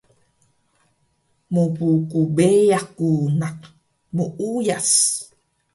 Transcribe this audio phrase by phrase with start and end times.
[1.53, 3.07] Mpkbeyax ku
[3.39, 3.57] naq
[4.15, 4.89] muuyas